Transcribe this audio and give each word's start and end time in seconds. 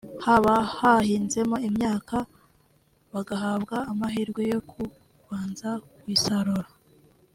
haba 0.25 0.53
hahinzemo 0.77 1.55
imyaka 1.69 2.17
bagahabwa 3.13 3.77
amahirwe 3.91 4.41
yo 4.51 4.59
kubanza 4.69 5.69
kuyisarura 5.93 6.69